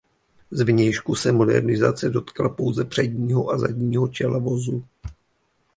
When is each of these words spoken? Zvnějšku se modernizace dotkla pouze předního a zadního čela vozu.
Zvnějšku 0.51 1.15
se 1.15 1.31
modernizace 1.31 2.09
dotkla 2.09 2.49
pouze 2.49 2.85
předního 2.85 3.49
a 3.49 3.57
zadního 3.57 4.07
čela 4.07 4.39
vozu. 4.39 4.83